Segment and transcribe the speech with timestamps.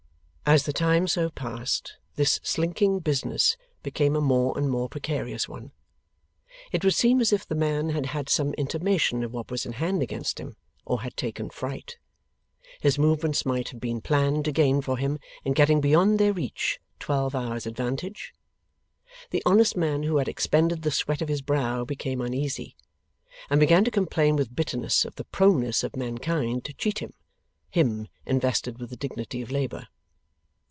[0.43, 5.71] As the time so passed, this slinking business became a more and more precarious one.
[6.73, 9.71] It would seem as if the man had had some intimation of what was in
[9.71, 11.97] hand against him, or had taken fright?
[12.81, 16.81] His movements might have been planned to gain for him, in getting beyond their reach,
[16.99, 18.33] twelve hours' advantage?
[19.29, 22.75] The honest man who had expended the sweat of his brow became uneasy,
[23.49, 27.13] and began to complain with bitterness of the proneness of mankind to cheat him
[27.69, 29.87] him invested with the dignity of Labour!